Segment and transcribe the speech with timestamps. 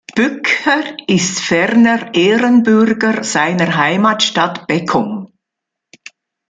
[0.15, 5.31] Bücker ist ferner Ehrenbürger seiner Heimatstadt Beckum.